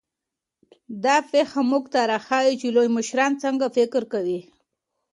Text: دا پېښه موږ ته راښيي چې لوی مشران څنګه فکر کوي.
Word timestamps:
دا 1.03 1.15
پېښه 1.31 1.59
موږ 1.71 1.83
ته 1.93 1.99
راښيي 2.11 2.53
چې 2.61 2.67
لوی 2.75 2.89
مشران 2.97 3.31
څنګه 3.43 3.65
فکر 3.77 4.03
کوي. 4.13 4.39